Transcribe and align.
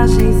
mensagens 0.00 0.39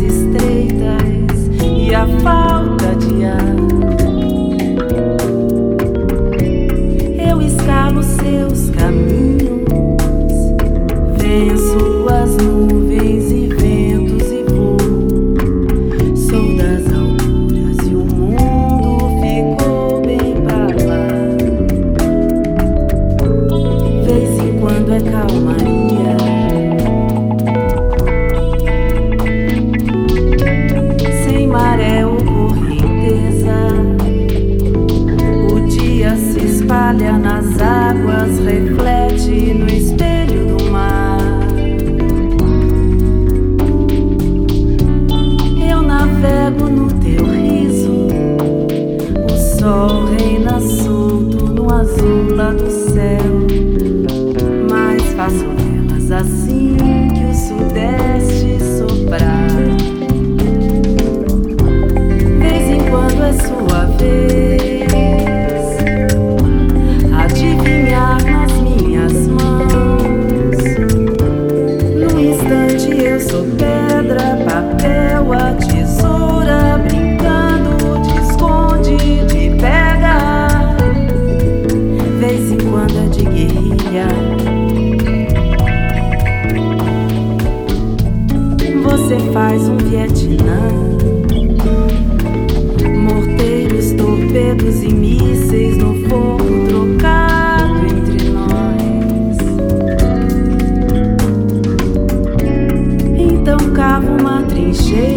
lenço, 73.20 73.44
pedra, 73.58 74.38
papel, 74.44 75.32
a 75.32 75.52
tesoura, 75.54 76.78
brincando 76.78 78.00
de 78.02 78.18
esconde, 78.22 78.96
de 79.26 79.50
pega. 79.60 80.48
Vez 82.18 82.52
em 82.52 82.58
quando 82.70 82.98
é 82.98 83.08
de 83.08 83.24
guerrilha. 83.24 84.06
Você 88.82 89.18
faz 89.32 89.68
um 89.68 89.76
Vietnã. 89.76 90.89
cliche. 104.72 105.09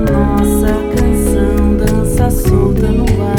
Nossa 0.00 0.72
canção 0.94 1.76
dança 1.76 2.30
solta 2.30 2.88
no 2.88 3.04
ar. 3.22 3.37